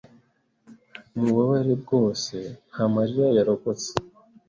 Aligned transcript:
Mububabare 1.13 1.73
bwose 1.83 2.35
nta 2.71 2.85
marira 2.93 3.27
yarokotse 3.37 3.89